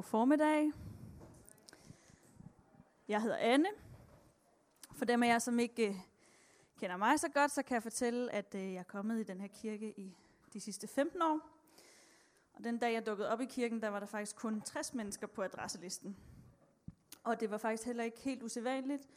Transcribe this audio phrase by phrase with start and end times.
[0.00, 0.72] God formiddag.
[3.08, 3.68] Jeg hedder Anne.
[4.94, 5.94] For dem af jer, som ikke øh,
[6.78, 9.40] kender mig så godt, så kan jeg fortælle, at øh, jeg er kommet i den
[9.40, 10.16] her kirke i
[10.52, 11.40] de sidste 15 år.
[12.54, 15.26] Og den dag, jeg dukkede op i kirken, der var der faktisk kun 60 mennesker
[15.26, 16.16] på adresselisten.
[17.24, 19.08] Og det var faktisk heller ikke helt usædvanligt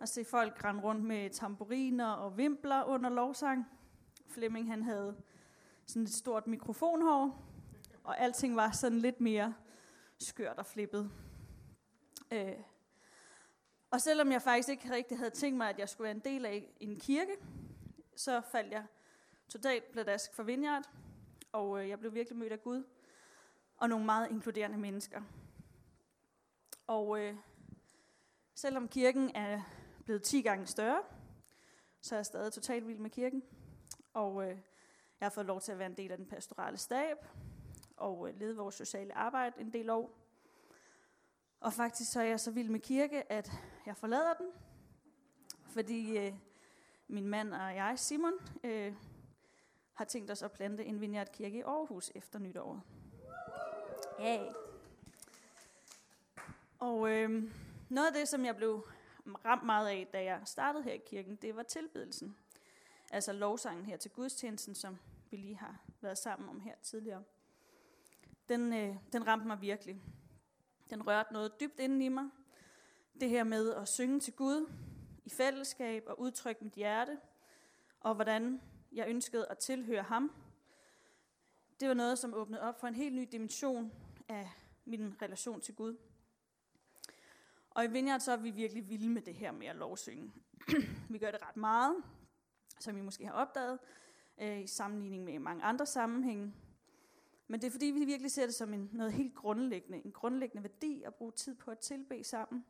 [0.00, 3.66] at se folk rende rundt med tamburiner og vimpler under lovsang.
[4.26, 5.16] Flemming han havde
[5.86, 7.44] sådan et stort mikrofonhår,
[8.04, 9.54] og alting var sådan lidt mere
[10.18, 11.10] skørt og flippet.
[12.32, 12.56] Øh.
[13.90, 16.46] Og selvom jeg faktisk ikke rigtig havde tænkt mig, at jeg skulle være en del
[16.46, 17.36] af en kirke,
[18.16, 18.84] så faldt jeg
[19.48, 20.90] totalt pladask for Vineyard,
[21.52, 22.84] og øh, jeg blev virkelig mødt af Gud
[23.76, 25.22] og nogle meget inkluderende mennesker.
[26.86, 27.36] Og øh,
[28.54, 29.60] selvom kirken er
[30.04, 31.02] blevet 10 gange større,
[32.00, 33.42] så er jeg stadig totalt vild med kirken.
[34.12, 34.58] Og øh,
[35.20, 37.16] jeg har fået lov til at være en del af den pastorale stab,
[37.98, 40.10] og øh, lede vores sociale arbejde en del år.
[41.60, 43.52] Og faktisk så er jeg så vild med kirke, at
[43.86, 44.46] jeg forlader den,
[45.64, 46.34] fordi øh,
[47.08, 48.32] min mand og jeg, Simon,
[48.64, 48.94] øh,
[49.94, 52.80] har tænkt os at plante en vineyard kirke i Aarhus efter nytåret.
[54.18, 54.52] Ja.
[56.78, 57.42] Og øh,
[57.88, 58.86] noget af det, som jeg blev
[59.44, 62.36] ramt meget af, da jeg startede her i kirken, det var tilbedelsen.
[63.10, 64.98] Altså lovsangen her til gudstjenesten, som
[65.30, 67.24] vi lige har været sammen om her tidligere
[68.48, 70.02] den, øh, den ramte mig virkelig.
[70.90, 72.24] Den rørte noget dybt inden i mig.
[73.20, 74.72] Det her med at synge til Gud
[75.24, 77.18] i fællesskab og udtrykke mit hjerte,
[78.00, 78.60] og hvordan
[78.92, 80.32] jeg ønskede at tilhøre ham.
[81.80, 83.92] Det var noget, som åbnede op for en helt ny dimension
[84.28, 84.50] af
[84.84, 85.96] min relation til Gud.
[87.70, 90.32] Og i Vineyard så er vi virkelig vilde med det her med at lovsynge.
[91.10, 91.96] vi gør det ret meget,
[92.80, 93.78] som I måske har opdaget,
[94.40, 96.52] øh, i sammenligning med mange andre sammenhænge.
[97.48, 100.62] Men det er fordi, vi virkelig ser det som en, noget helt grundlæggende, en grundlæggende
[100.62, 102.64] værdi at bruge tid på at tilbe sammen.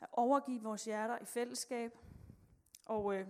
[0.00, 1.98] At overgive vores hjerter i fællesskab.
[2.84, 3.26] Og øh,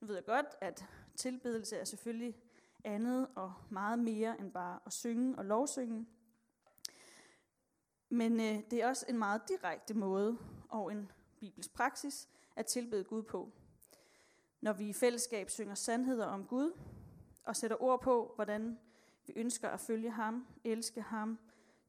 [0.00, 0.86] nu ved jeg godt, at
[1.16, 2.36] tilbedelse er selvfølgelig
[2.84, 6.06] andet og meget mere end bare at synge og lovsynge.
[8.08, 10.38] Men øh, det er også en meget direkte måde
[10.68, 11.10] og en
[11.40, 13.52] bibelsk praksis at tilbede Gud på.
[14.60, 16.72] Når vi i fællesskab synger sandheder om Gud
[17.44, 18.78] og sætter ord på, hvordan
[19.26, 21.38] vi ønsker at følge ham, elske ham,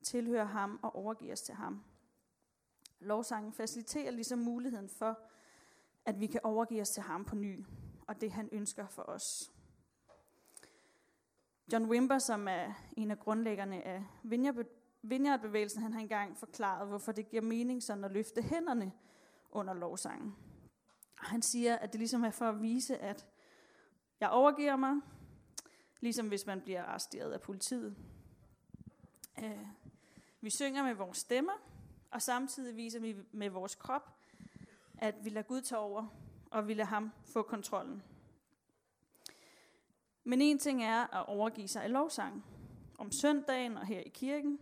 [0.03, 1.83] tilhøre ham og overgive os til ham.
[2.99, 5.19] Lovsangen faciliterer ligesom muligheden for,
[6.05, 7.65] at vi kan overgive os til ham på ny,
[8.07, 9.51] og det han ønsker for os.
[11.73, 14.03] John Wimber, som er en af grundlæggerne af
[15.01, 18.91] Vineyard-bevægelsen, han har engang forklaret, hvorfor det giver mening sådan at løfte hænderne
[19.51, 20.35] under lovsangen.
[21.17, 23.27] Han siger, at det ligesom er for at vise, at
[24.19, 25.01] jeg overgiver mig,
[26.03, 27.95] Ligesom hvis man bliver arresteret af politiet.
[29.43, 29.67] Øh,
[30.41, 31.53] vi synger med vores stemmer,
[32.11, 34.15] og samtidig viser vi med vores krop,
[34.97, 36.07] at vi lader Gud tage over,
[36.51, 38.03] og vi lader ham få kontrollen.
[40.23, 42.45] Men en ting er at overgive sig i lovsang,
[42.97, 44.59] om søndagen og her i kirken.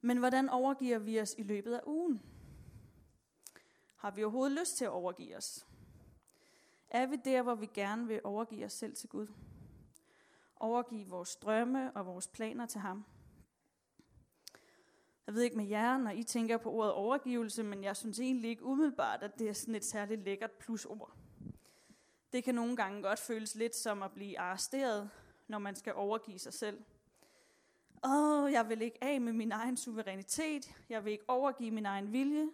[0.00, 2.22] Men hvordan overgiver vi os i løbet af ugen?
[3.96, 5.66] Har vi overhovedet lyst til at overgive os?
[6.88, 9.26] Er vi der, hvor vi gerne vil overgive os selv til Gud?
[10.60, 13.04] Overgive vores drømme og vores planer til ham.
[15.26, 18.50] Jeg ved ikke med jer, når I tænker på ordet overgivelse, men jeg synes egentlig
[18.50, 21.12] ikke umiddelbart, at det er sådan et særligt lækkert plusord.
[22.32, 25.10] Det kan nogle gange godt føles lidt som at blive arresteret,
[25.48, 26.84] når man skal overgive sig selv.
[28.04, 30.74] Åh, oh, jeg vil ikke af med min egen suverænitet.
[30.88, 32.48] Jeg vil ikke overgive min egen vilje.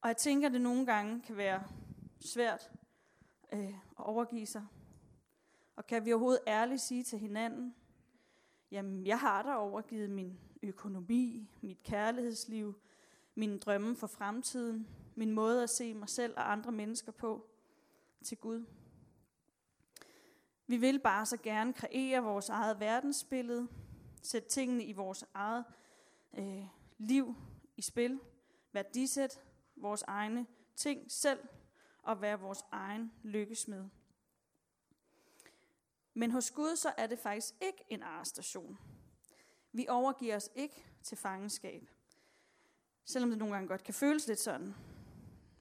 [0.00, 1.64] Og jeg tænker, at det nogle gange kan være
[2.20, 2.70] svært
[3.52, 4.66] øh, at overgive sig.
[5.80, 7.74] Og kan vi overhovedet ærligt sige til hinanden,
[8.70, 12.80] jamen jeg har da overgivet min økonomi, mit kærlighedsliv,
[13.34, 17.50] mine drømme for fremtiden, min måde at se mig selv og andre mennesker på
[18.24, 18.64] til Gud.
[20.66, 23.68] Vi vil bare så gerne kreere vores eget verdensbillede,
[24.22, 25.64] sætte tingene i vores eget
[26.38, 26.66] øh,
[26.98, 27.34] liv
[27.76, 28.20] i spil,
[28.72, 29.40] værdisæt
[29.76, 30.46] vores egne
[30.76, 31.40] ting selv
[32.02, 33.88] og være vores egen lykkesmed.
[36.14, 38.78] Men hos Gud så er det faktisk ikke en arrestation.
[39.72, 41.90] Vi overgiver os ikke til fangenskab.
[43.04, 44.74] Selvom det nogle gange godt kan føles lidt sådan.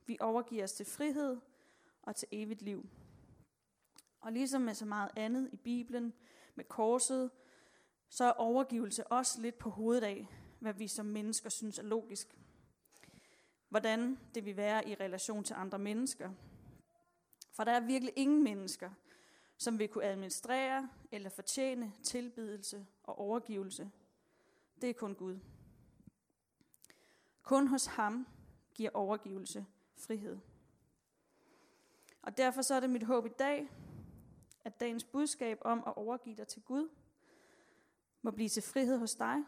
[0.05, 1.37] Vi overgiver os til frihed
[2.01, 2.89] og til evigt liv.
[4.21, 6.13] Og ligesom med så meget andet i Bibelen,
[6.55, 7.31] med korset,
[8.09, 10.27] så er overgivelse også lidt på hovedet af,
[10.59, 12.37] hvad vi som mennesker synes er logisk.
[13.69, 16.31] Hvordan det vil være i relation til andre mennesker.
[17.51, 18.89] For der er virkelig ingen mennesker,
[19.59, 23.91] som vil kunne administrere eller fortjene tilbedelse og overgivelse.
[24.81, 25.39] Det er kun Gud.
[27.43, 28.27] Kun hos ham
[28.73, 29.65] giver overgivelse
[29.95, 30.37] frihed.
[32.21, 33.69] Og derfor så er det mit håb i dag,
[34.63, 36.89] at dagens budskab om at overgive dig til Gud,
[38.21, 39.43] må blive til frihed hos dig.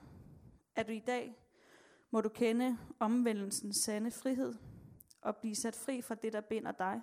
[0.76, 1.38] At du i dag
[2.12, 4.56] må du kende omvendelsens sande frihed,
[5.22, 7.02] og blive sat fri fra det, der binder dig,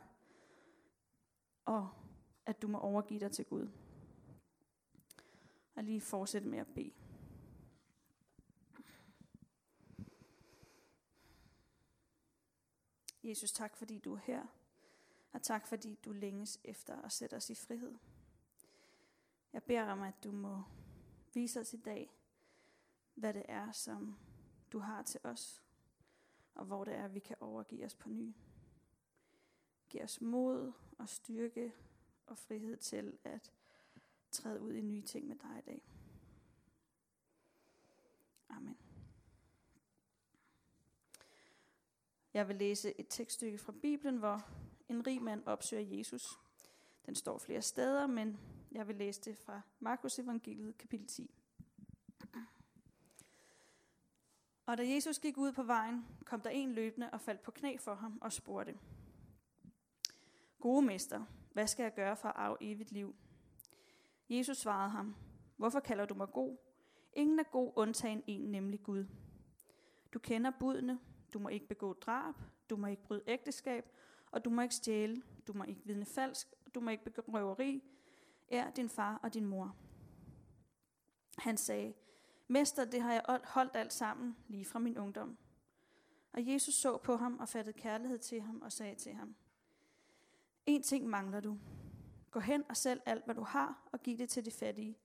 [1.65, 1.89] og
[2.49, 3.69] at du må overgive dig til Gud.
[5.75, 6.93] Og lige fortsætte med at bede.
[13.23, 14.47] Jesus, tak fordi du er her,
[15.33, 17.95] og tak fordi du længes efter at sætte os i frihed.
[19.53, 20.63] Jeg beder om, at du må
[21.35, 22.11] vise os i dag,
[23.15, 24.19] hvad det er, som
[24.73, 25.63] du har til os,
[26.55, 28.35] og hvor det er, vi kan overgive os på ny.
[29.89, 31.75] Giv os mod og styrke
[32.29, 33.53] og frihed til at
[34.31, 35.83] træde ud i nye ting med dig i dag.
[38.49, 38.77] Amen.
[42.35, 44.49] Jeg vil læse et tekststykke fra Bibelen, hvor
[44.89, 46.39] en rig mand opsøger Jesus.
[47.07, 48.39] Den står flere steder, men
[48.73, 51.31] jeg vil læse det fra Markus evangeliet kapitel 10.
[54.67, 57.77] Og da Jesus gik ud på vejen, kom der en løbende og faldt på knæ
[57.77, 58.79] for ham og spurgte,
[60.61, 63.17] Gode mester, hvad skal jeg gøre for at arve evigt liv?
[64.29, 65.17] Jesus svarede ham,
[65.59, 66.57] Hvorfor kalder du mig god?
[67.13, 69.07] Ingen er god undtagen en, nemlig Gud.
[70.13, 70.99] Du kender budene,
[71.33, 72.35] du må ikke begå drab,
[72.71, 73.91] du må ikke bryde ægteskab,
[74.31, 77.83] og du må ikke stjæle, du må ikke vidne falsk, du må ikke begå røveri,
[78.49, 79.77] er din far og din mor.
[81.39, 81.95] Han sagde,
[82.49, 85.39] Mester, det har jeg holdt alt sammen lige fra min ungdom.
[86.33, 89.35] Og Jesus så på ham og fattede kærlighed til ham og sagde til ham,
[90.69, 91.59] en ting mangler du.
[92.31, 94.99] Gå hen og sælg alt, hvad du har, og giv det til de fattige.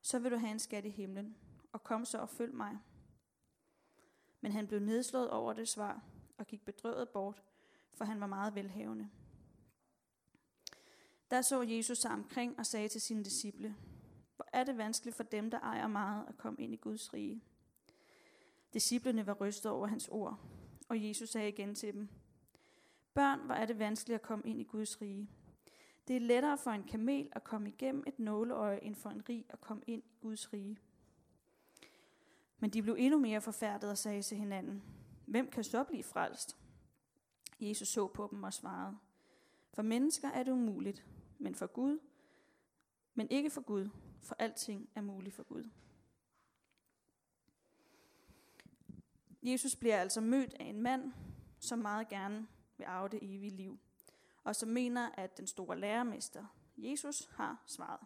[0.00, 1.36] Så vil du have en skat i himlen.
[1.72, 2.78] Og kom så og følg mig.
[4.40, 6.02] Men han blev nedslået over det svar
[6.38, 7.42] og gik bedrøvet bort,
[7.94, 9.10] for han var meget velhavende.
[11.30, 13.76] Der så Jesus sig omkring og sagde til sine disciple,
[14.36, 17.44] hvor er det vanskeligt for dem, der ejer meget, at komme ind i Guds rige.
[18.72, 20.38] Disciplerne var rystet over hans ord,
[20.88, 22.08] og Jesus sagde igen til dem,
[23.14, 25.28] Børn, hvor er det vanskeligt at komme ind i Guds rige.
[26.08, 29.44] Det er lettere for en kamel at komme igennem et nåleøje, end for en rig
[29.48, 30.78] at komme ind i Guds rige.
[32.58, 34.82] Men de blev endnu mere forfærdet og sagde til hinanden,
[35.26, 36.56] Hvem kan så blive frelst?
[37.60, 38.98] Jesus så på dem og svarede,
[39.72, 41.06] For mennesker er det umuligt,
[41.38, 41.98] men for Gud,
[43.14, 43.88] men ikke for Gud,
[44.22, 45.70] for alting er muligt for Gud.
[49.42, 51.12] Jesus bliver altså mødt af en mand,
[51.58, 52.46] som meget gerne
[52.82, 53.78] vil arve det evige liv,
[54.44, 56.44] og som mener, at den store lærermester,
[56.76, 58.00] Jesus, har svaret.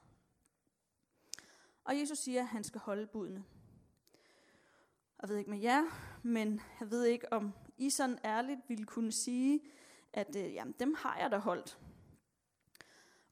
[1.85, 3.45] Og Jesus siger, at han skal holde budene.
[5.23, 5.83] Jeg ved ikke med jer,
[6.23, 9.61] men jeg ved ikke, om I sådan ærligt ville kunne sige,
[10.13, 11.79] at øh, jamen, dem har jeg da holdt.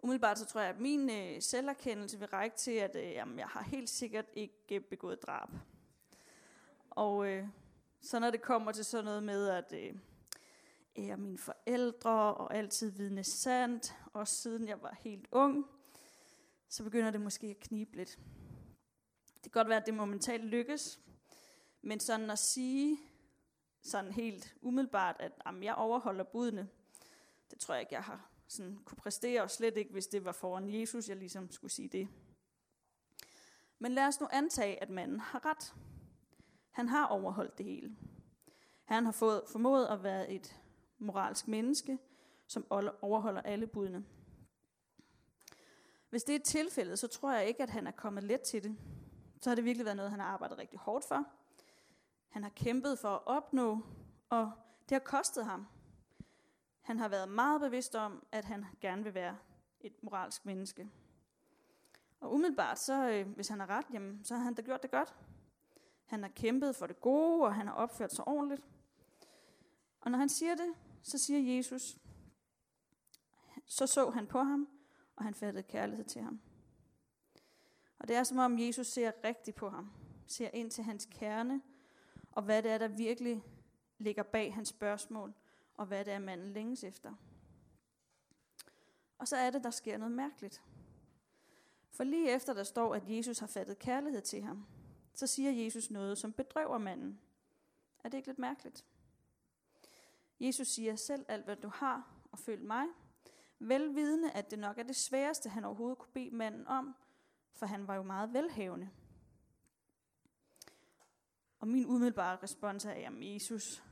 [0.02, 3.46] Umiddelbart så tror jeg, at min øh, selverkendelse vil række til, at øh, jamen, jeg
[3.46, 5.48] har helt sikkert ikke øh, begået drab.
[6.90, 7.48] Og øh,
[8.00, 9.94] så når det kommer til sådan noget med, at øh,
[10.96, 15.66] er mine forældre og altid vidne sandt, og siden jeg var helt ung,
[16.68, 18.18] så begynder det måske at knibe lidt.
[19.34, 21.00] Det kan godt være, at det momentalt lykkes,
[21.82, 22.98] men sådan at sige,
[23.82, 26.68] sådan helt umiddelbart, at jamen, jeg overholder budene,
[27.50, 30.32] det tror jeg ikke, jeg har sådan kunne præstere, og slet ikke, hvis det var
[30.32, 32.08] foran Jesus, jeg ligesom skulle sige det.
[33.78, 35.74] Men lad os nu antage, at manden har ret.
[36.70, 37.96] Han har overholdt det hele.
[38.84, 40.60] Han har fået, formået at være et
[40.98, 41.98] moralsk menneske,
[42.46, 42.66] som
[43.02, 44.04] overholder alle budene.
[46.10, 48.76] Hvis det er tilfældet, så tror jeg ikke, at han er kommet let til det.
[49.40, 51.24] Så har det virkelig været noget, han har arbejdet rigtig hårdt for.
[52.28, 53.80] Han har kæmpet for at opnå,
[54.28, 54.52] og
[54.88, 55.66] det har kostet ham.
[56.80, 59.36] Han har været meget bevidst om, at han gerne vil være
[59.80, 60.90] et moralsk menneske.
[62.20, 64.90] Og umiddelbart, så, øh, hvis han har ret, jamen, så har han da gjort det
[64.90, 65.14] godt.
[66.04, 68.62] Han har kæmpet for det gode, og han har opført sig ordentligt.
[70.00, 71.98] Og når han siger det, så siger Jesus,
[73.66, 74.68] så så han på ham,
[75.16, 76.40] og han fattede kærlighed til ham.
[77.98, 79.92] Og det er som om Jesus ser rigtigt på ham,
[80.26, 81.62] ser ind til hans kerne,
[82.32, 83.44] og hvad det er, der virkelig
[83.98, 85.34] ligger bag hans spørgsmål,
[85.74, 87.14] og hvad det er, manden længes efter.
[89.18, 90.62] Og så er det, der sker noget mærkeligt.
[91.90, 94.66] For lige efter der står, at Jesus har fattet kærlighed til ham,
[95.14, 97.20] så siger Jesus noget, som bedrøver manden.
[98.04, 98.84] Er det ikke lidt mærkeligt?
[100.40, 102.86] Jesus siger selv alt, hvad du har, og følg mig.
[103.58, 106.94] Velvidende, at det nok er det sværeste, han overhovedet kunne bede manden om,
[107.52, 108.90] for han var jo meget velhavende.
[111.58, 113.82] Og min umiddelbare respons er, jamen Jesus,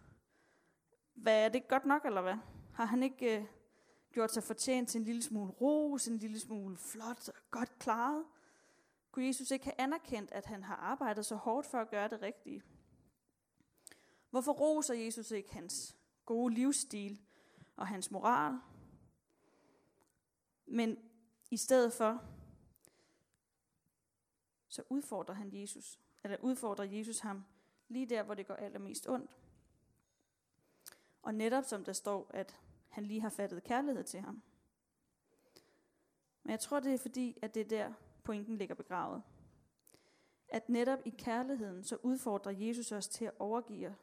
[1.15, 2.37] hvad er det godt nok, eller hvad?
[2.75, 3.47] Har han ikke øh,
[4.13, 8.25] gjort sig fortjent til en lille smule ros, en lille smule flot og godt klaret?
[9.13, 12.23] Kunne Jesus ikke have anerkendt, at han har arbejdet så hårdt for at gøre det
[12.23, 12.63] rigtige?
[14.31, 17.21] Hvorfor roser Jesus ikke hans gode livsstil
[17.76, 18.61] og hans moral?
[20.67, 20.99] Men
[21.50, 22.23] i stedet for,
[24.69, 27.45] så udfordrer han Jesus, eller udfordrer Jesus ham
[27.88, 29.37] lige der, hvor det går allermest ondt.
[31.23, 34.43] Og netop som der står, at han lige har fattet kærlighed til ham.
[36.43, 37.93] Men jeg tror, det er fordi, at det er der,
[38.25, 39.23] pointen ligger begravet.
[40.49, 43.97] At netop i kærligheden, så udfordrer Jesus os til at overgive,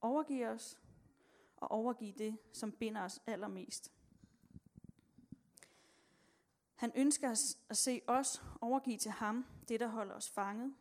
[0.00, 0.78] overgive os
[1.60, 3.92] og overgive det, som binder os allermest.
[6.74, 10.74] Han ønsker at se os overgive til ham det, der holder os fanget.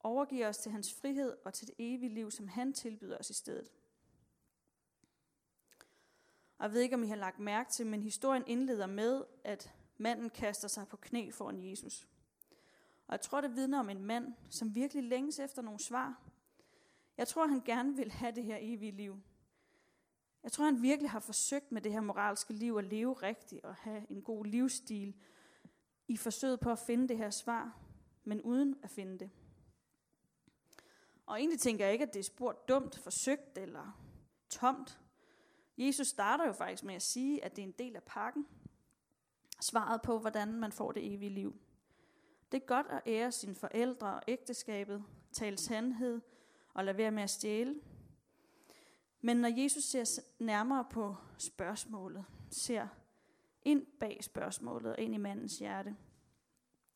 [0.00, 3.34] Overgive os til hans frihed og til det evige liv, som han tilbyder os i
[3.34, 3.72] stedet.
[6.58, 9.74] Og jeg ved ikke, om I har lagt mærke til, men historien indleder med, at
[9.98, 12.08] manden kaster sig på knæ foran Jesus.
[13.06, 16.22] Og jeg tror, det vidner om en mand, som virkelig længes efter nogle svar.
[17.16, 19.22] Jeg tror, han gerne vil have det her evige liv.
[20.44, 23.74] Jeg tror, han virkelig har forsøgt med det her moralske liv at leve rigtigt og
[23.74, 25.14] have en god livsstil
[26.08, 27.78] i forsøget på at finde det her svar,
[28.24, 29.30] men uden at finde det.
[31.26, 34.02] Og egentlig tænker jeg ikke, at det er spurgt dumt, forsøgt eller
[34.48, 35.00] tomt.
[35.78, 38.46] Jesus starter jo faktisk med at sige, at det er en del af pakken.
[39.60, 41.56] Svaret på, hvordan man får det evige liv.
[42.52, 46.20] Det er godt at ære sine forældre og ægteskabet, tale sandhed
[46.74, 47.80] og lade være med at stjæle.
[49.24, 52.88] Men når Jesus ser nærmere på spørgsmålet, ser
[53.62, 55.96] ind bag spørgsmålet og ind i mandens hjerte,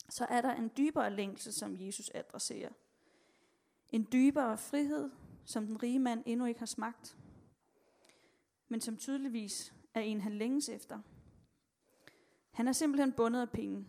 [0.09, 2.73] så er der en dybere længsel, som Jesus adresserer.
[3.89, 5.11] En dybere frihed,
[5.45, 7.19] som den rige mand endnu ikke har smagt,
[8.69, 11.01] men som tydeligvis er en, han længes efter.
[12.51, 13.87] Han er simpelthen bundet af penge,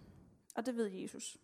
[0.55, 1.37] og det ved Jesus.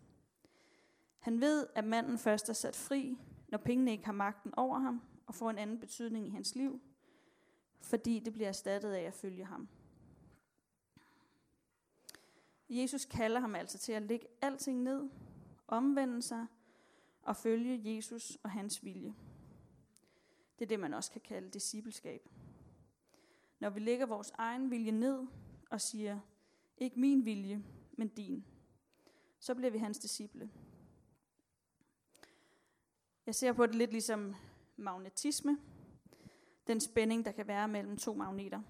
[1.20, 5.02] Han ved, at manden først er sat fri, når pengene ikke har magten over ham,
[5.34, 6.82] og får en anden betydning i hans liv,
[7.82, 9.68] fordi det bliver erstattet af at følge ham.
[12.70, 15.10] Jesus kalder ham altså til at lægge alting ned,
[15.68, 16.48] omvende sig
[17.22, 19.16] og følge Jesus og hans vilje.
[20.60, 22.30] Det er det, man også kan kalde discipleskab.
[23.60, 25.28] Når vi lægger vores egen vilje ned
[25.70, 26.20] og siger,
[26.78, 28.46] ikke min vilje, men din,
[29.40, 30.50] så bliver vi hans disciple.
[33.26, 34.36] Jeg ser på det lidt ligesom
[34.84, 35.58] magnetisme.
[36.68, 38.62] Den spænding, der kan være mellem to magneter.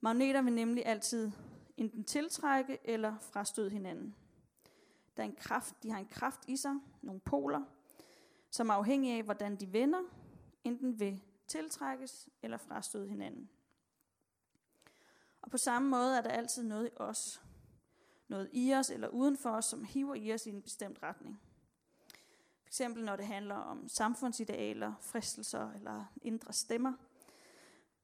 [0.00, 1.30] Magneter vil nemlig altid
[1.76, 4.14] enten tiltrække eller frastøde hinanden.
[5.16, 7.62] Der er en kraft, de har en kraft i sig, nogle poler,
[8.50, 8.74] som er
[9.16, 10.02] af, hvordan de vender,
[10.64, 13.50] enten vil tiltrækkes eller frastøde hinanden.
[15.42, 17.42] Og på samme måde er der altid noget i os,
[18.28, 21.40] noget i os eller uden for os, som hiver i os i en bestemt retning.
[22.68, 26.92] For eksempel når det handler om samfundsidealer, fristelser eller indre stemmer,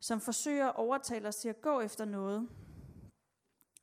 [0.00, 2.48] som forsøger at overtale os til at gå efter noget.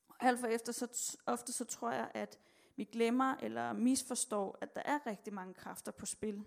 [0.10, 2.40] Og alt for efter så ofte så tror jeg, at
[2.76, 6.44] vi glemmer eller misforstår, at der er rigtig mange kræfter på spil,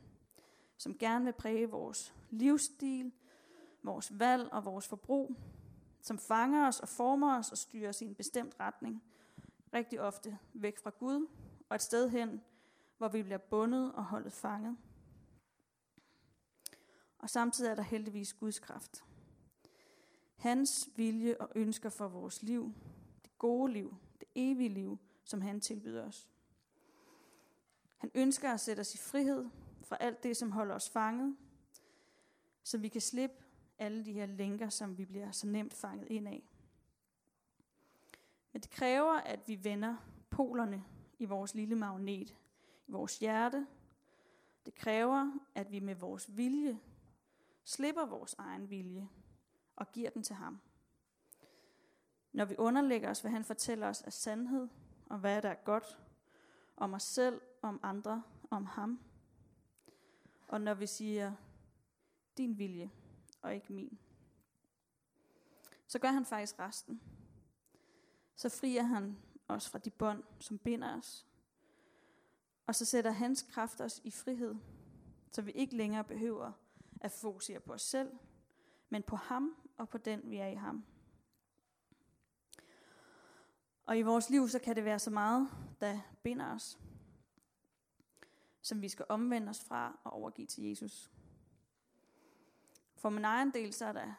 [0.77, 3.13] som gerne vil præge vores livsstil,
[3.83, 5.37] vores valg og vores forbrug,
[6.01, 9.03] som fanger os og former os og styrer os i en bestemt retning,
[9.75, 11.27] rigtig ofte væk fra Gud
[11.69, 12.43] og et sted hen,
[13.05, 14.77] hvor vi bliver bundet og holdet fanget.
[17.19, 19.05] Og samtidig er der heldigvis Guds kraft.
[20.37, 22.75] Hans vilje og ønsker for vores liv,
[23.23, 26.29] det gode liv, det evige liv, som han tilbyder os.
[27.97, 29.49] Han ønsker at sætte os i frihed
[29.83, 31.37] fra alt det, som holder os fanget,
[32.63, 33.37] så vi kan slippe
[33.79, 36.51] alle de her lænker, som vi bliver så nemt fanget ind af.
[38.53, 39.97] Men det kræver, at vi vender
[40.31, 40.85] polerne
[41.19, 42.35] i vores lille magnet
[42.87, 43.67] vores hjerte.
[44.67, 46.81] Det kræver, at vi med vores vilje
[47.65, 49.09] slipper vores egen vilje
[49.77, 50.61] og giver den til ham.
[52.33, 54.69] Når vi underlægger os, hvad han fortæller os af sandhed,
[55.07, 56.01] og hvad der er godt,
[56.77, 59.01] om os selv, om andre, om ham.
[60.49, 61.33] Og når vi siger,
[62.37, 62.91] din vilje,
[63.43, 63.99] og ikke min.
[65.87, 67.01] Så gør han faktisk resten.
[68.37, 71.27] Så frier han os fra de bånd, som binder os,
[72.67, 74.55] og så sætter hans kraft os i frihed,
[75.31, 76.53] så vi ikke længere behøver
[77.01, 78.11] at fokusere på os selv,
[78.89, 80.85] men på ham og på den, vi er i ham.
[83.87, 85.49] Og i vores liv, så kan det være så meget,
[85.81, 86.79] der binder os,
[88.63, 91.11] som vi skal omvende os fra og overgive til Jesus.
[92.97, 94.13] For min egen del, så er der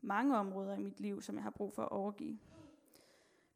[0.00, 2.38] mange områder i mit liv, som jeg har brug for at overgive.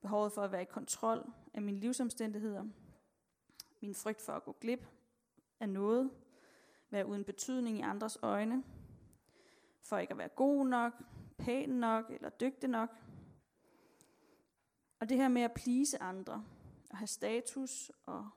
[0.01, 2.65] Behovet for at være i kontrol af mine livsomstændigheder.
[3.85, 4.87] Min frygt for at gå glip
[5.61, 6.11] af noget.
[6.91, 8.65] Være uden betydning i andres øjne.
[9.81, 10.93] For ikke at være god nok,
[11.39, 12.91] pæn nok eller dygtig nok.
[15.01, 16.45] Og det her med at plise andre,
[16.91, 18.29] og have status og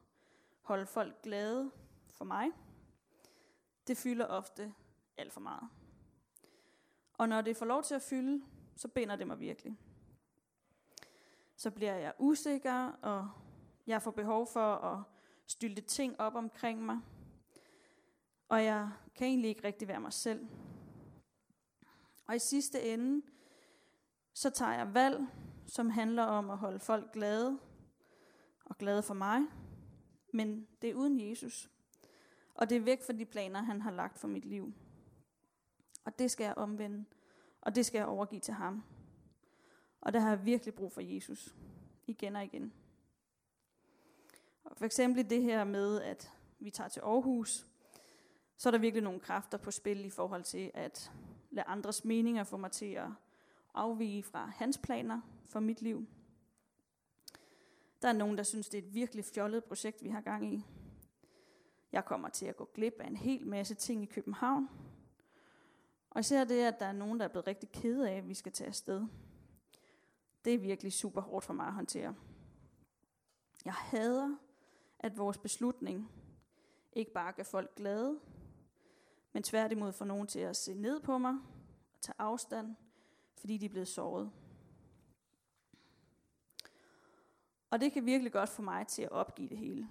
[0.62, 1.72] holde folk glade
[2.12, 2.50] for mig,
[3.88, 4.74] det fylder ofte
[5.18, 5.70] alt for meget.
[7.14, 9.78] Og når det får lov til at fylde, så binder det mig virkelig.
[11.56, 13.30] Så bliver jeg usikker, og
[13.88, 15.04] jeg får behov for at
[15.48, 17.00] stylte ting op omkring mig.
[18.50, 20.48] Og jeg kan egentlig ikke rigtig være mig selv.
[22.28, 23.26] Og i sidste ende,
[24.34, 25.28] så tager jeg valg,
[25.68, 27.60] som handler om at holde folk glade
[28.66, 29.42] og glade for mig.
[30.34, 31.70] Men det er uden Jesus.
[32.56, 34.74] Og det er væk fra de planer, han har lagt for mit liv.
[36.06, 37.06] Og det skal jeg omvende.
[37.62, 38.84] Og det skal jeg overgive til ham.
[40.02, 41.56] Og der har jeg virkelig brug for Jesus.
[42.08, 42.74] Igen og igen.
[44.68, 47.66] Og for eksempel det her med, at vi tager til Aarhus,
[48.58, 51.12] så er der virkelig nogle kræfter på spil i forhold til at
[51.52, 53.08] lade andres meninger få mig til at
[53.74, 56.08] afvige fra hans planer for mit liv.
[58.02, 60.66] Der er nogen, der synes, det er et virkelig fjollet projekt, vi har gang i.
[61.92, 64.70] Jeg kommer til at gå glip af en hel masse ting i København.
[66.10, 68.34] Og især det, at der er nogen, der er blevet rigtig kede af, at vi
[68.34, 69.08] skal tage afsted.
[70.46, 72.16] Det er virkelig super hårdt for mig at håndtere.
[73.66, 74.36] Jeg hader,
[75.00, 76.12] at vores beslutning
[76.94, 78.20] ikke bare gør folk glade,
[79.34, 81.34] men tværtimod får nogen til at se ned på mig
[81.94, 82.76] og tage afstand,
[83.36, 84.32] fordi de er blevet såret.
[87.70, 89.90] Og det kan virkelig godt få mig til at opgive det hele.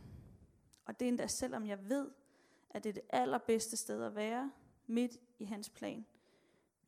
[0.85, 2.11] Og det er endda selvom jeg ved,
[2.71, 4.53] at det er det allerbedste sted at være,
[4.87, 6.07] midt i hans plan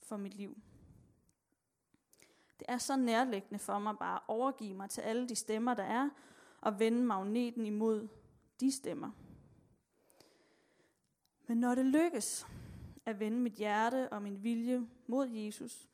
[0.02, 0.56] for mit liv.
[2.58, 5.82] Det er så nærliggende for mig bare at overgive mig til alle de stemmer, der
[5.82, 6.08] er,
[6.60, 8.08] og vende magneten imod
[8.60, 9.10] de stemmer.
[11.46, 12.46] Men når det lykkes
[13.06, 15.88] at vende mit hjerte og min vilje mod Jesus,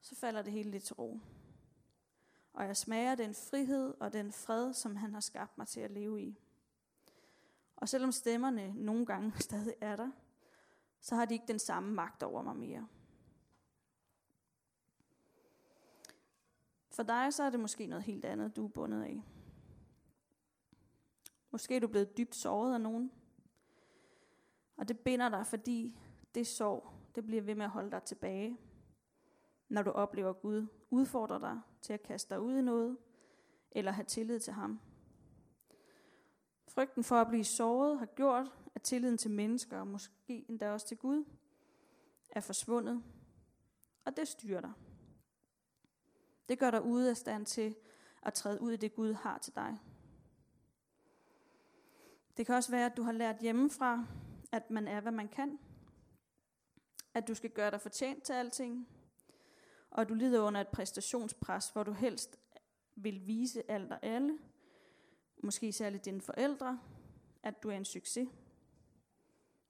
[0.00, 1.20] så falder det hele lidt til ro.
[2.52, 5.90] Og jeg smager den frihed og den fred, som han har skabt mig til at
[5.90, 6.38] leve i.
[7.76, 10.10] Og selvom stemmerne nogle gange stadig er der,
[11.00, 12.88] så har de ikke den samme magt over mig mere.
[16.90, 19.22] For dig så er det måske noget helt andet, du er bundet af.
[21.56, 23.12] Måske er du blevet dybt såret af nogen.
[24.76, 25.98] Og det binder dig, fordi
[26.34, 28.58] det sorg, det bliver ved med at holde dig tilbage.
[29.68, 32.96] Når du oplever, at Gud udfordrer dig til at kaste dig ud i noget,
[33.70, 34.80] eller have tillid til ham.
[36.68, 40.86] Frygten for at blive såret har gjort, at tilliden til mennesker, og måske endda også
[40.86, 41.24] til Gud,
[42.30, 43.02] er forsvundet.
[44.04, 44.72] Og det styrer dig.
[46.48, 47.74] Det gør dig ude af stand til
[48.22, 49.78] at træde ud i det, Gud har til dig.
[52.36, 54.06] Det kan også være, at du har lært hjemmefra,
[54.52, 55.58] at man er, hvad man kan.
[57.14, 58.88] At du skal gøre dig fortjent til alting.
[59.90, 62.38] Og at du lider under et præstationspres, hvor du helst
[62.94, 64.38] vil vise alt og alle.
[65.42, 66.80] Måske særligt dine forældre,
[67.42, 68.28] at du er en succes.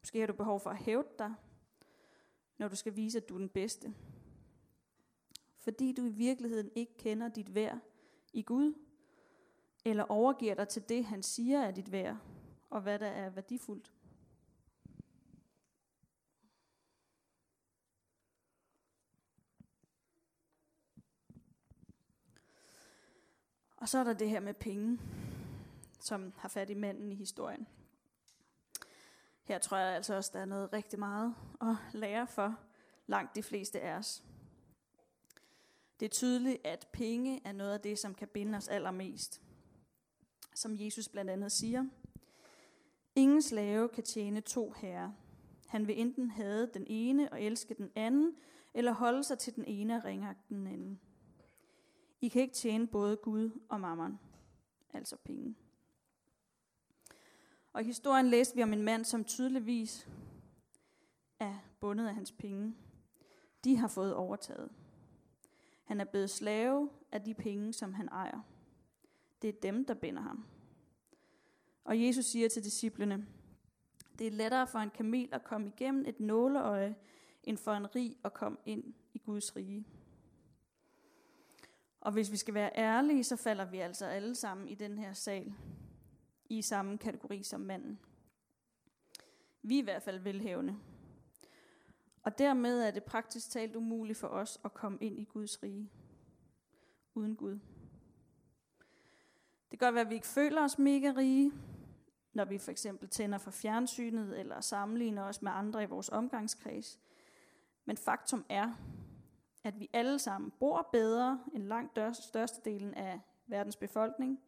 [0.01, 1.35] Måske har du behov for at hæve dig,
[2.59, 3.95] når du skal vise, at du er den bedste
[5.67, 7.79] fordi du i virkeligheden ikke kender dit værd
[8.33, 8.75] i Gud,
[9.85, 12.17] eller overgiver dig til det, han siger er dit værd,
[12.77, 13.93] og hvad der er værdifuldt.
[23.77, 25.01] Og så er der det her med penge,
[26.01, 27.67] som har fat i manden i historien.
[29.45, 32.59] Her tror jeg altså også, der er noget rigtig meget at lære for
[33.07, 34.25] langt de fleste af os.
[36.01, 39.43] Det er tydeligt, at penge er noget af det, som kan binde os allermest.
[40.55, 41.87] Som Jesus blandt andet siger.
[43.17, 45.13] Ingen slave kan tjene to herrer.
[45.67, 48.37] Han vil enten have den ene og elske den anden,
[48.75, 51.01] eller holde sig til den ene og ringe den anden.
[52.21, 54.19] I kan ikke tjene både Gud og mammon,
[54.93, 55.55] altså penge.
[57.73, 60.09] Og i historien læste vi om en mand, som tydeligvis
[61.39, 62.75] er bundet af hans penge.
[63.65, 64.71] De har fået overtaget.
[65.85, 68.41] Han er blevet slave af de penge, som han ejer.
[69.43, 70.45] Det er dem, der binder ham.
[71.87, 73.27] Og Jesus siger til disciplene,
[74.19, 76.95] det er lettere for en kamel at komme igennem et nåleøje,
[77.45, 79.87] end for en rig at komme ind i Guds rige.
[82.01, 85.13] Og hvis vi skal være ærlige, så falder vi altså alle sammen i den her
[85.13, 85.55] sal
[86.49, 87.99] i samme kategori som manden.
[89.63, 90.77] Vi er i hvert fald velhævende.
[92.23, 95.91] Og dermed er det praktisk talt umuligt for os at komme ind i Guds rige
[97.15, 97.59] uden Gud.
[99.71, 101.53] Det kan godt være, at vi ikke føler os mega rige,
[102.37, 107.01] når vi for eksempel tænder for fjernsynet eller sammenligner os med andre i vores omgangskreds.
[107.85, 108.73] Men faktum er,
[109.65, 114.41] at vi alle sammen bor bedre end langt størstedelen af verdens befolkning.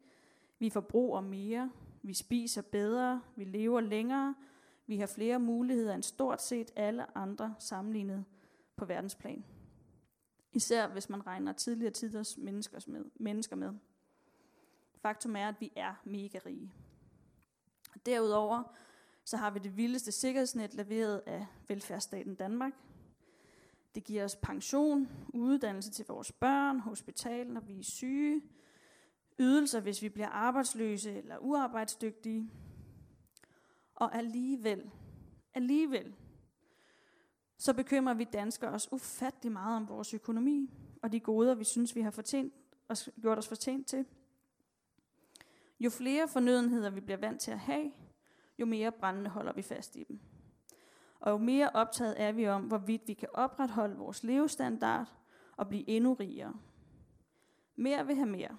[0.59, 1.71] Vi forbruger mere,
[2.01, 4.35] vi spiser bedre, vi lever længere,
[4.87, 8.25] vi har flere muligheder end stort set alle andre sammenlignet
[8.75, 9.45] på verdensplan.
[10.53, 13.05] Især hvis man regner tidligere tiders mennesker med.
[13.15, 13.73] Mennesker med.
[15.01, 16.73] Faktum er, at vi er mega rige.
[18.05, 18.63] Derudover
[19.23, 22.73] så har vi det vildeste sikkerhedsnet leveret af velfærdsstaten Danmark.
[23.95, 28.41] Det giver os pension, uddannelse til vores børn, hospital, når vi er syge,
[29.39, 32.51] ydelser, hvis vi bliver arbejdsløse eller uarbejdsdygtige.
[33.95, 34.91] Og alligevel,
[35.53, 36.15] alligevel,
[37.57, 41.95] så bekymrer vi danskere os ufattelig meget om vores økonomi og de goder, vi synes,
[41.95, 42.53] vi har fortjent
[42.87, 44.05] og gjort os fortjent til.
[45.79, 47.91] Jo flere fornødenheder vi bliver vant til at have,
[48.59, 50.19] jo mere brændende holder vi fast i dem.
[51.19, 55.07] Og jo mere optaget er vi om, hvorvidt vi kan opretholde vores levestandard
[55.57, 56.53] og blive endnu rigere.
[57.75, 58.57] Mere vil have mere.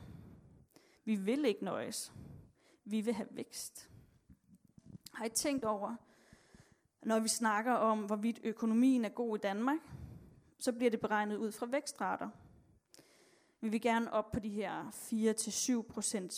[1.05, 2.13] Vi vil ikke nøjes.
[2.85, 3.91] Vi vil have vækst.
[5.13, 5.97] Har I tænkt over,
[7.03, 9.79] når vi snakker om, hvorvidt økonomien er god i Danmark,
[10.59, 12.29] så bliver det beregnet ud fra vækstrater.
[13.61, 14.91] Vi vil gerne op på de her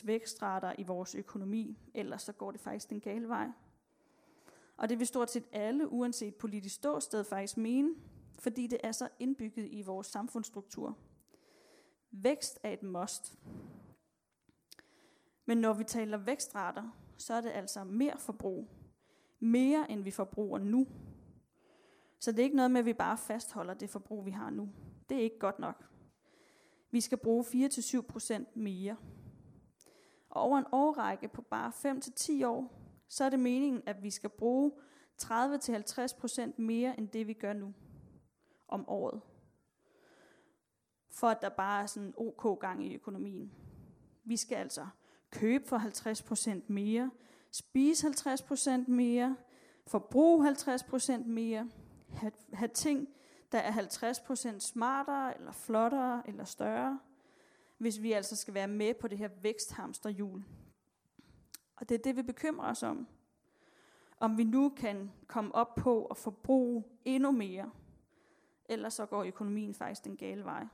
[0.00, 3.48] 4-7% vækstrater i vores økonomi, ellers så går det faktisk den gale vej.
[4.76, 7.94] Og det vil stort set alle, uanset politisk ståsted, faktisk mene,
[8.38, 10.98] fordi det er så indbygget i vores samfundsstruktur.
[12.10, 13.38] Vækst er et must.
[15.46, 18.68] Men når vi taler vækstrater, så er det altså mere forbrug.
[19.40, 20.86] Mere end vi forbruger nu.
[22.20, 24.68] Så det er ikke noget med, at vi bare fastholder det forbrug, vi har nu.
[25.08, 25.91] Det er ikke godt nok.
[26.92, 28.96] Vi skal bruge 4-7% mere.
[30.30, 31.72] Og over en årrække på bare
[32.42, 32.78] 5-10 år,
[33.08, 34.72] så er det meningen, at vi skal bruge
[35.22, 37.74] 30-50% mere end det, vi gør nu
[38.68, 39.20] om året.
[41.10, 43.52] For at der bare er sådan ok gang i økonomien.
[44.24, 44.86] Vi skal altså
[45.30, 47.10] købe for 50% mere,
[47.50, 49.36] spise 50% mere,
[49.86, 51.70] forbruge 50% mere,
[52.08, 53.08] have, have ting,
[53.52, 57.00] der er 50% smartere, eller flottere, eller større,
[57.78, 60.44] hvis vi altså skal være med på det her væksthamsterhjul.
[61.76, 63.06] Og det er det, vi bekymrer os om.
[64.20, 67.70] Om vi nu kan komme op på at forbruge endnu mere,
[68.64, 70.66] ellers så går økonomien faktisk den gale vej.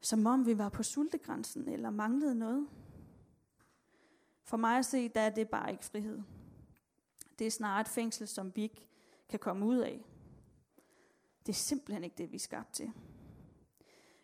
[0.00, 2.68] Som om vi var på sultegrænsen, eller manglede noget.
[4.44, 6.22] For mig at se, der er det bare ikke frihed.
[7.38, 8.88] Det er snarere et fængsel, som vi ikke
[9.28, 10.04] kan komme ud af.
[11.50, 12.92] Det er simpelthen ikke det, vi er skabt til.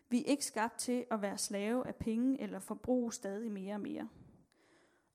[0.09, 3.81] Vi er ikke skabt til at være slave af penge eller forbruge stadig mere og
[3.81, 4.09] mere.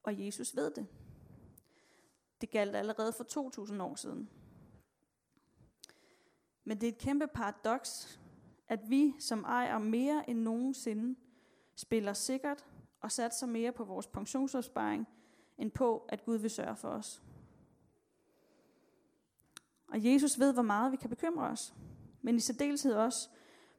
[0.02, 0.86] Og Jesus ved det.
[2.40, 4.28] Det galt allerede for 2000 år siden.
[6.64, 8.20] Men det er et kæmpe paradoks,
[8.68, 11.20] at vi, som ejer mere end nogensinde,
[11.74, 12.66] spiller sikkert
[13.00, 15.08] og satser mere på vores pensionsopsparing,
[15.58, 17.22] end på, at Gud vil sørge for os.
[19.88, 21.74] Og Jesus ved, hvor meget vi kan bekymre os,
[22.22, 23.28] men i særdeleshed også,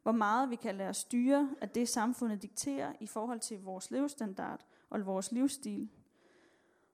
[0.03, 3.91] hvor meget vi kan lade os styre af det, samfundet dikterer i forhold til vores
[3.91, 5.89] levestandard og vores livsstil.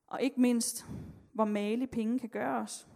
[0.08, 0.86] Og ikke mindst,
[1.34, 2.88] hvor malig penge kan gøre os.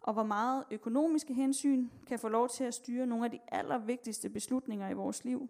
[0.00, 4.28] Og hvor meget økonomiske hensyn kan få lov til at styre nogle af de allervigtigste
[4.28, 5.48] beslutninger i vores liv.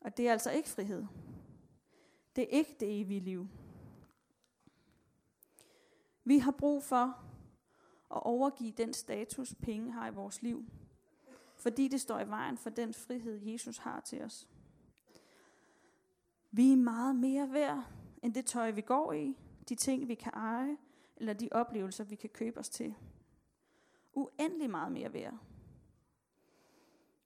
[0.00, 1.06] Og det er altså ikke frihed.
[2.36, 3.48] Det er ikke det evige liv.
[6.24, 7.04] Vi har brug for
[8.10, 10.64] at overgive den status, penge har i vores liv,
[11.62, 14.48] fordi det står i vejen for den frihed, Jesus har til os.
[16.50, 17.84] Vi er meget mere værd
[18.22, 19.36] end det tøj, vi går i,
[19.68, 20.76] de ting, vi kan eje,
[21.16, 22.94] eller de oplevelser, vi kan købe os til.
[24.12, 25.38] Uendelig meget mere værd.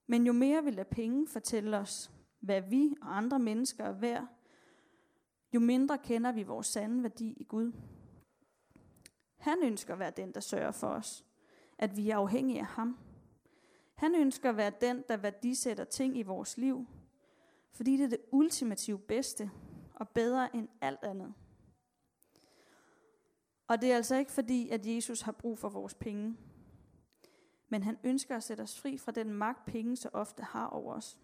[0.07, 4.27] Men jo mere vi lader penge fortælle os, hvad vi og andre mennesker er værd,
[5.55, 7.72] jo mindre kender vi vores sande værdi i Gud.
[9.37, 11.25] Han ønsker at være den, der sørger for os,
[11.79, 12.99] at vi er afhængige af ham.
[13.96, 16.87] Han ønsker at være den, der værdisætter ting i vores liv,
[17.72, 19.50] fordi det er det ultimative bedste
[19.94, 21.35] og bedre end alt andet.
[23.68, 26.37] Og det er altså ikke fordi, at Jesus har brug for vores penge.
[27.68, 30.94] Men han ønsker at sætte os fri fra den magt, penge så ofte har over
[30.94, 31.18] os.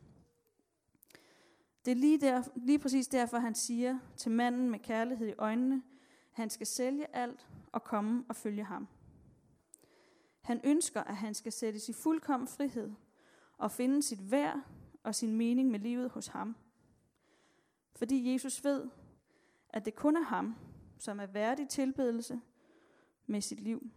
[1.84, 5.82] Det er lige, der, lige præcis derfor, han siger til manden med kærlighed i øjnene,
[6.32, 8.88] at han skal sælge alt og komme og følge ham.
[10.52, 12.92] Han ønsker, at han skal sættes i fuldkommen frihed
[13.58, 14.60] og finde sit værd
[15.02, 16.56] og sin mening med livet hos ham.
[17.94, 18.90] Fordi Jesus ved,
[19.68, 20.56] at det kun er ham,
[20.98, 22.40] som er værdig tilbedelse
[23.26, 23.90] med sit liv.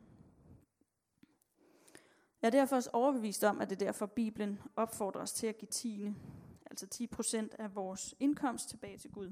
[2.41, 5.69] Jeg er derfor også overbevist om, at det derfor Bibelen opfordrer os til at give
[5.71, 6.15] tiende,
[6.65, 9.31] altså 10 procent af vores indkomst tilbage til Gud.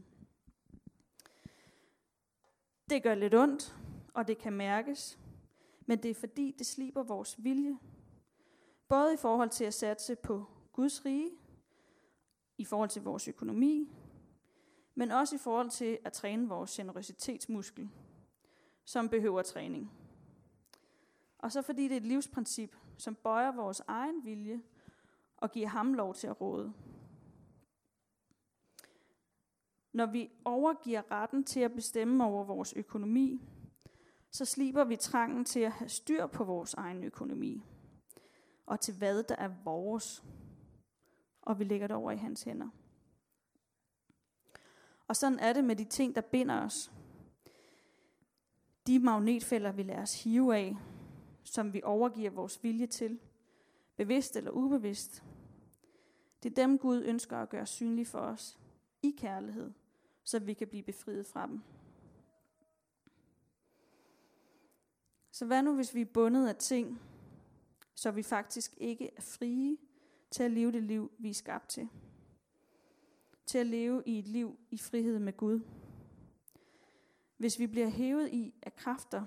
[2.89, 3.75] Det gør lidt ondt,
[4.13, 5.19] og det kan mærkes,
[5.85, 7.77] men det er fordi, det sliber vores vilje.
[8.87, 11.29] Både i forhold til at satse på Guds rige,
[12.57, 13.89] i forhold til vores økonomi,
[14.95, 17.89] men også i forhold til at træne vores generøsitetsmuskel,
[18.85, 19.91] som behøver træning.
[21.37, 24.61] Og så fordi det er et livsprincip, som bøjer vores egen vilje
[25.37, 26.73] og giver ham lov til at råde.
[29.93, 33.41] Når vi overgiver retten til at bestemme over vores økonomi,
[34.33, 37.63] så sliber vi trangen til at have styr på vores egen økonomi,
[38.65, 40.23] og til hvad der er vores,
[41.41, 42.69] og vi lægger det over i hans hænder.
[45.07, 46.91] Og sådan er det med de ting, der binder os.
[48.87, 50.77] De magnetfælder, vi lader os hive af,
[51.43, 53.19] som vi overgiver vores vilje til,
[53.95, 55.23] bevidst eller ubevidst.
[56.43, 58.57] Det er dem, Gud ønsker at gøre synlige for os
[59.01, 59.71] i kærlighed,
[60.23, 61.61] så vi kan blive befriet fra dem.
[65.33, 67.01] Så hvad nu, hvis vi er bundet af ting,
[67.95, 69.77] så vi faktisk ikke er frie
[70.31, 71.89] til at leve det liv, vi er skabt til?
[73.45, 75.61] Til at leve i et liv i frihed med Gud.
[77.37, 79.25] Hvis vi bliver hævet i af kræfter,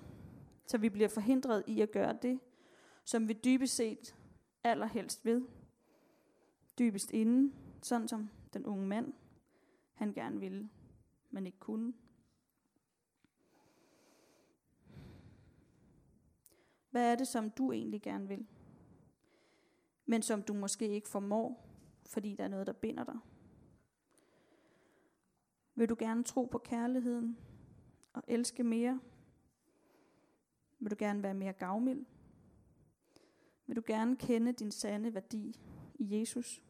[0.67, 2.41] så vi bliver forhindret i at gøre det,
[3.05, 4.17] som vi dybest set
[4.65, 5.43] allerhelst ved.
[6.79, 9.13] Dybest inden, sådan som den unge mand,
[9.95, 10.69] han gerne ville,
[11.31, 11.93] men ikke kunne.
[16.97, 18.47] Hvad er det, som du egentlig gerne vil?
[20.07, 21.69] Men som du måske ikke formår,
[22.07, 23.19] fordi der er noget, der binder dig.
[25.75, 27.39] Vil du gerne tro på kærligheden
[28.13, 29.01] og elske mere?
[30.79, 32.05] Vil du gerne være mere gavmild?
[33.67, 35.61] Vil du gerne kende din sande værdi
[35.95, 36.63] i Jesus?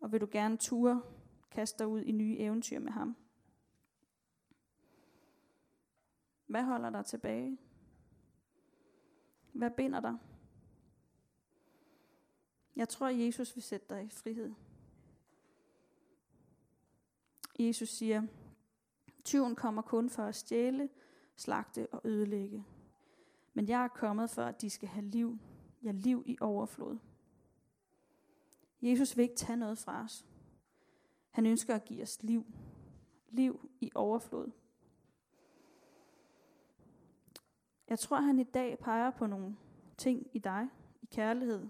[0.00, 1.02] Og vil du gerne ture
[1.50, 3.16] kaste dig ud i nye eventyr med ham?
[6.46, 7.58] Hvad holder dig tilbage?
[9.62, 10.18] Hvad binder dig?
[12.76, 14.52] Jeg tror, at Jesus vil sætte dig i frihed.
[17.58, 18.22] Jesus siger,
[19.24, 20.88] tyven kommer kun for at stjæle,
[21.36, 22.64] slagte og ødelægge.
[23.54, 25.38] Men jeg er kommet for, at de skal have liv.
[25.82, 26.98] Ja, liv i overflod.
[28.80, 30.26] Jesus vil ikke tage noget fra os.
[31.30, 32.46] Han ønsker at give os liv.
[33.28, 34.50] Liv i overflod.
[37.92, 39.56] Jeg tror, han i dag peger på nogle
[39.96, 40.68] ting i dig,
[41.02, 41.68] i kærlighed,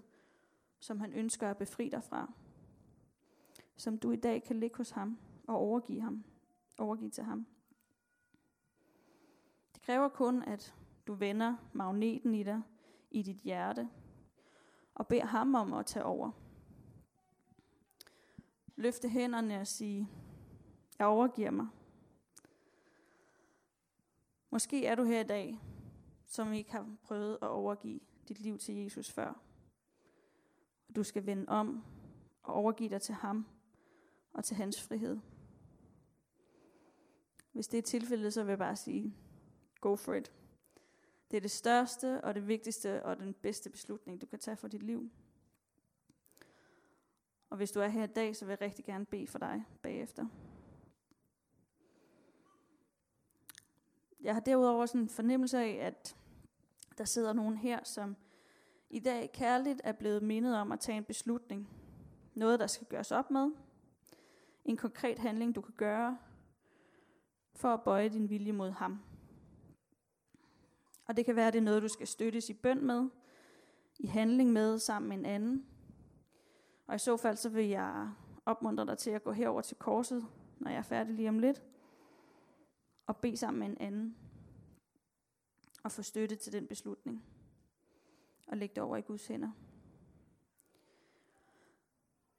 [0.79, 2.33] som han ønsker at befri dig fra.
[3.75, 6.23] Som du i dag kan ligge hos ham og overgive ham.
[6.77, 7.47] Overgive til ham.
[9.73, 10.75] Det kræver kun, at
[11.07, 12.61] du vender magneten i dig,
[13.11, 13.89] i dit hjerte,
[14.95, 16.31] og beder ham om at tage over.
[18.75, 20.09] Løfte hænderne og sige,
[20.99, 21.67] jeg overgiver mig.
[24.49, 25.59] Måske er du her i dag,
[26.33, 29.41] som ikke har prøvet at overgive dit liv til Jesus før.
[30.95, 31.83] Du skal vende om
[32.43, 33.45] og overgive dig til ham
[34.33, 35.19] og til hans frihed.
[37.51, 39.15] Hvis det er tilfældet, så vil jeg bare sige,
[39.81, 40.31] go for it.
[41.31, 44.67] Det er det største og det vigtigste og den bedste beslutning, du kan tage for
[44.67, 45.11] dit liv.
[47.49, 49.65] Og hvis du er her i dag, så vil jeg rigtig gerne bede for dig
[49.81, 50.27] bagefter.
[54.21, 56.15] Jeg har derudover sådan en fornemmelse af, at
[56.97, 58.15] der sidder nogen her, som
[58.89, 61.69] i dag kærligt er blevet mindet om at tage en beslutning.
[62.33, 63.51] Noget, der skal gøres op med.
[64.65, 66.17] En konkret handling, du kan gøre
[67.55, 68.99] for at bøje din vilje mod ham.
[71.05, 73.09] Og det kan være, at det er noget, du skal støttes i bøn med,
[73.99, 75.65] i handling med, sammen med en anden.
[76.87, 78.11] Og i så fald, så vil jeg
[78.45, 80.25] opmuntre dig til at gå herover til korset,
[80.59, 81.63] når jeg er færdig lige om lidt,
[83.07, 84.15] og bede sammen med en anden,
[85.83, 87.25] og få støtte til den beslutning,
[88.47, 89.51] og lægge det over i Guds hænder.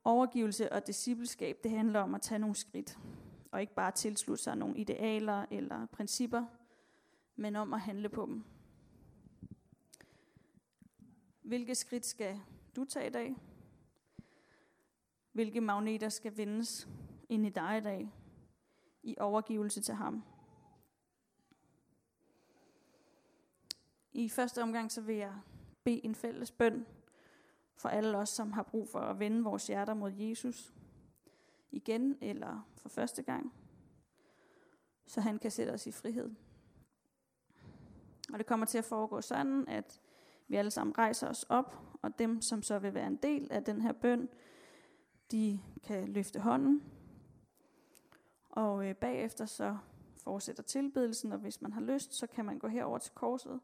[0.05, 2.99] Overgivelse og discipleskab, det handler om at tage nogle skridt,
[3.51, 6.47] og ikke bare tilslutte sig nogle idealer eller principper,
[7.37, 8.45] men om at handle på dem.
[11.43, 12.41] Hvilke skridt skal
[12.77, 13.37] du tage i dag?
[15.33, 16.89] Hvilke magneter skal vendes
[17.29, 18.13] ind i dig i dag
[19.03, 20.25] i overgivelse til ham?
[24.15, 25.35] I første omgang så vil jeg
[25.85, 26.87] bede en fælles bøn
[27.77, 30.75] for alle os, som har brug for at vende vores hjerter mod Jesus
[31.71, 33.53] igen eller for første gang,
[35.07, 36.31] så han kan sætte os i frihed.
[38.33, 40.01] Og det kommer til at foregå sådan, at
[40.49, 43.65] vi alle sammen rejser os op, og dem, som så vil være en del af
[43.65, 44.29] den her bøn,
[45.31, 46.83] de kan løfte hånden.
[48.51, 49.77] Og øh, bagefter så
[50.17, 53.61] fortsætter tilbedelsen, og hvis man har lyst, så kan man gå herover til korset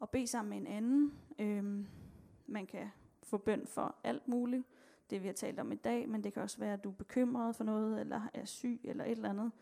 [0.00, 1.18] og bede sammen med en anden.
[1.38, 1.86] Øhm,
[2.46, 2.90] man kan
[3.22, 4.64] få bøn for alt muligt,
[5.10, 6.94] det vi har talt om i dag, men det kan også være, at du er
[6.94, 9.52] bekymret for noget, eller er syg, eller et eller andet.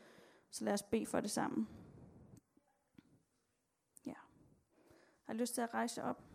[0.50, 1.68] Så lad os bede for det sammen.
[4.06, 4.14] Ja.
[5.24, 6.27] Har lyst til at rejse op?